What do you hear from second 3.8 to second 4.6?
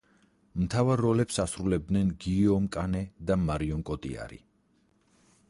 კოტიარი.